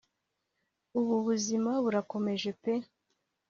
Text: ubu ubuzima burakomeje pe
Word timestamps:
ubu 0.99 1.13
ubuzima 1.21 1.71
burakomeje 1.83 2.49
pe 2.61 2.73